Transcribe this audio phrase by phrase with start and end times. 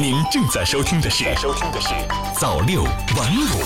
[0.00, 1.88] 您正在收听的是《收听的是
[2.34, 3.60] 早六晚五》。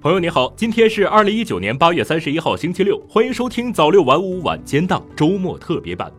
[0.00, 6.12] 朋友你好，今天是二零一九年八月三十一号星期六，欢迎收听早六晚五晚间档周末特别版。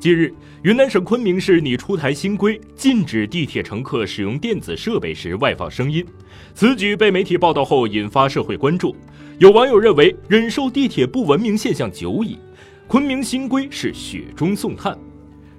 [0.00, 0.34] 近日，
[0.64, 6.04] 云南省昆明市拟出台新规，禁止地铁乘客使用电子设备时外放声音。
[6.54, 8.96] 此举被媒体报道后引发社会关注，
[9.38, 12.36] 有网友认为忍受地铁不文明现象久矣，
[12.88, 14.98] 昆明新规是雪中送炭。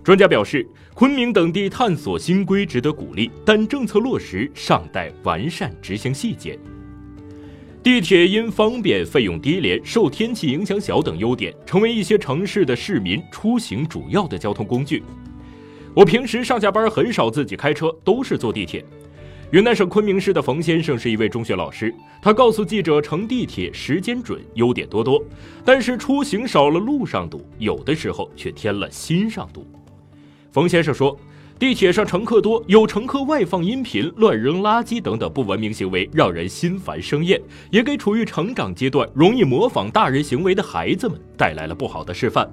[0.04, 6.58] 专家表示，昆明等地探索新规值得鼓励，但政策落实尚待完善执行细节。
[7.84, 15.04] 地铁因方便、费用低廉、受天气影响小等优点，成为一些城市的市民出行主要的交通工具。
[15.94, 18.84] 我平时上下班很少自己开车，都是坐地铁。
[19.52, 25.24] 云南省昆明市的冯先生是一位中学老师，他告诉记者，乘地铁时间准，优点多多，
[25.66, 29.66] 但是出行少了路上堵，有的时候却添了心上堵。
[30.52, 31.18] 冯先生说。
[31.60, 42.50] 地铁上乘客多，有乘客外放音频、乱扔垃圾等等不文明行为，让人心烦生厌，也给处于成长阶段、容易模仿大人行为的孩子们带来了不好的示范。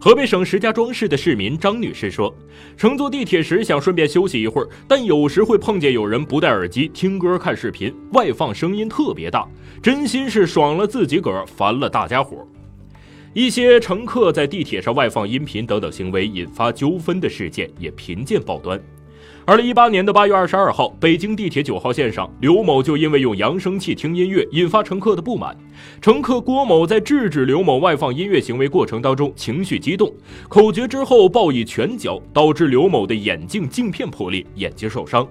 [0.00, 2.32] 河北省石家庄市的市民张女士说
[2.78, 9.44] ：“乘坐地铁时想顺便休息一会儿，但有时会碰见有人不戴耳机听歌、看视频，外放声音特别大，
[9.82, 12.46] 真心是爽了自己个儿，烦了大家伙。”
[13.36, 18.80] 一些乘客在地铁上外放音频等等行为引发纠纷的事件也频见报端。
[19.44, 25.54] 二零一八年的八月二十二号，北京地铁九号线上，刘某就因为用扬声器听音乐，引发乘客的不满。
[26.00, 30.10] 乘客郭某在制止刘某外放音乐行为过程当中，情绪激动，
[30.48, 35.28] 口诀之后暴以拳脚，导致刘某的眼镜镜片破裂，眼睛受伤。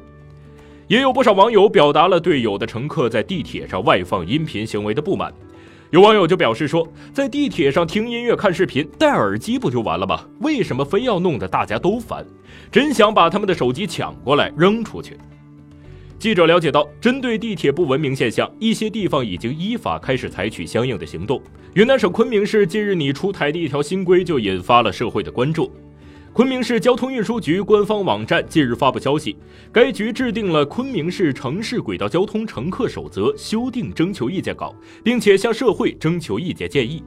[0.88, 5.34] 也有不少网友表达了对有的乘客在地铁上外放音频行为的不满。
[5.96, 10.26] 有网友就表示说，在地铁上听音乐、看视频，戴耳机不就完了吗？
[10.42, 12.26] 为什么非要弄得大家都烦？
[12.70, 15.18] 真想把他们的手机抢过来扔出去。
[16.20, 21.42] 记者了解到，针对地铁不文明现象，一些地方已经依法开始采取相应的行动。
[21.76, 25.72] 云南省昆明市近日拟出台的一条新规就引发了社会的关注。
[26.36, 29.38] 昆明市交通运输局官方网站近日发布消息，
[29.72, 37.02] 该局制定了《昆明市城市轨道交通乘客守则》修订征求意见稿，并且向社会征求意见建议。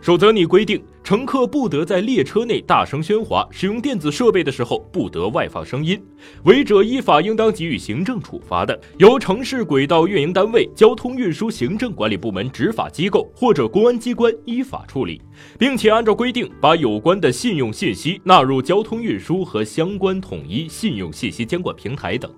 [0.00, 6.00] 守则拟规定，乘客不得在列车内大声喧哗，使用电子设备的时候不得外放声音，
[6.44, 15.20] 违者依法应当给予行政处罚的，由城市轨道运营单位、交通运输行政管理部门执法机构或者公安机关依法处理，
[15.58, 22.30] 并且按照规定把有关的信用信息纳入交通运输和相关统一信用信息监管平台等。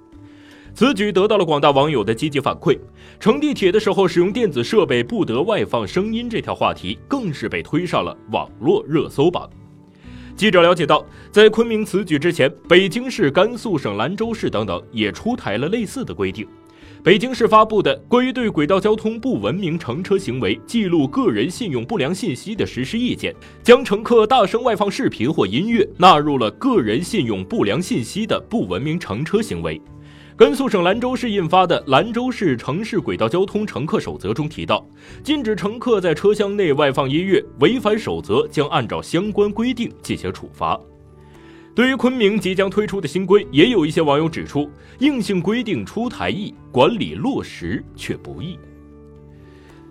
[0.74, 2.78] 此举得到了广大网友的积极反馈，
[3.18, 9.48] 乘地铁的时候使用电子设备不得外放声音这条话题更是被推上了网络热搜榜。
[10.36, 16.46] 记者了解到，在昆明此举之前，北京市、甘肃省兰州市等等也出台了类似的规定。
[17.02, 23.32] 北京市发布的《关于对轨道交通不文明乘车行为记录个人信用不良信息的实施意见》，
[23.64, 29.80] 将乘客大声外放视频或音乐纳入了个人信用不良信息的不文明乘车行为。
[30.38, 34.86] 甘肃省兰州市印发的《兰州市城市轨道交通乘客守则》中提到，
[35.24, 40.78] 禁止乘客在车厢内外放音乐，违反守则将按照相关规定进行处罚。
[41.74, 48.56] 对于昆明即将推出的新规，也有一些网友指出，硬性规定出台易，管理落实却不易。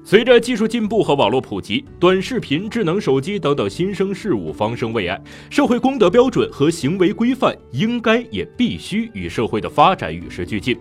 [0.09, 10.77] 随着技术进步和网络普及，短视频、智能手机等等新生事物方生未艾，社会公德标准和行为规范应该也必须与社会的发展与时俱进。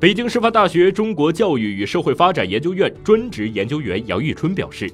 [0.00, 4.90] 北京师范大学中国教育与社会发展研究院专职研究员杨玉春表示。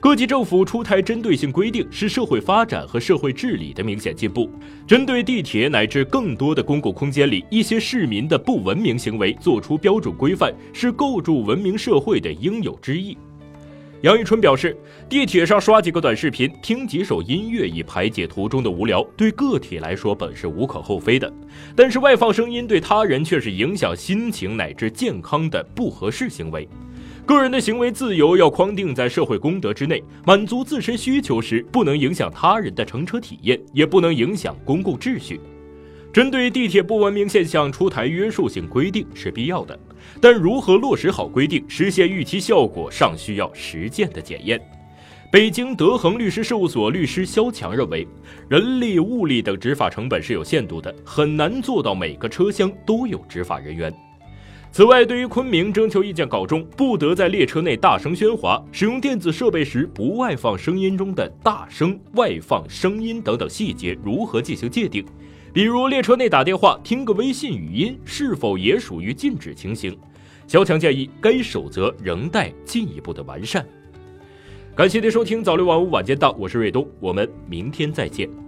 [0.00, 4.48] 各级政府出台针对性规定，是社会发展和社会治理的明显进步。
[4.86, 13.18] 针对地铁乃至更多的公共空间里一些市民的不文明行为，做出标准规范，是构筑文明社会的应有之义。
[14.02, 14.76] 杨玉春表示，
[15.08, 21.32] 地铁上刷几个短视频、听几首音乐以排解途中的无聊，对个体来说本是无可厚非的。
[21.74, 26.68] 但是外放声音对他人却是影响心情乃至健康的不合适行为。
[27.28, 35.38] 个人的行为自由要框定在社会公德之内，满足自身需求时，不能影响他人的乘车体验，也不能影响公共秩序。
[36.10, 39.78] 针对地铁不文明现象出台约束性规定是必要的，
[40.22, 44.58] 但如何落实好规定，实现预期效果，尚需要实践的检验。
[45.30, 48.08] 北京德恒律师事务所律师肖强认为，
[48.48, 53.92] 人力、物力等执法成本是有限度的，很难做到每个车厢都有执法人员。
[54.70, 65.04] 此外，对于昆明征求意见稿中不得在列车内大声喧哗、使用电子设备时不外放声音中的大声、外放声音等等细节如何进行界定，
[65.52, 69.98] 比如列车内打电话、听个微信语音是否也属于禁止情形，
[70.46, 73.66] 小强建议该守则仍待进一步的完善。
[74.76, 78.47] 感谢您收听早六晚五晚间档，我是瑞东，我们明天再见。